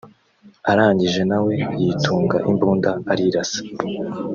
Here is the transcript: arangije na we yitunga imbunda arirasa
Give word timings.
arangije 0.71 1.21
na 1.29 1.37
we 1.45 1.53
yitunga 1.79 2.37
imbunda 2.51 2.89
arirasa 3.11 3.61